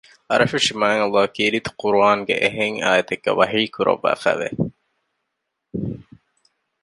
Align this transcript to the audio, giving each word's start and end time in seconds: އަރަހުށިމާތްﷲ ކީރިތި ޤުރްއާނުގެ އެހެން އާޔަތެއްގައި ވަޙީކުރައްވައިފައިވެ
އަރަހުށިމާތްﷲ 0.29 1.17
ކީރިތި 1.35 1.71
ޤުރްއާނުގެ 1.79 2.35
އެހެން 2.41 2.77
އާޔަތެއްގައި 2.83 3.37
ވަޙީކުރައްވައިފައިވެ 3.39 4.47